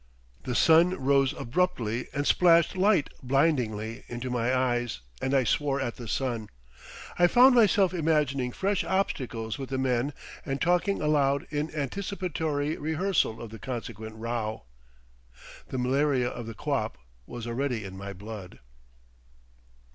[0.45, 5.97] The sun rose abruptly and splashed light blindingly into my eyes and I swore at
[5.97, 6.49] the sun.
[7.19, 10.11] I found myself imagining fresh obstacles with the men
[10.43, 14.63] and talking aloud in anticipatory rehearsal of the consequent row.
[15.67, 16.97] The malaria of the quap
[17.27, 18.57] was already in my blood.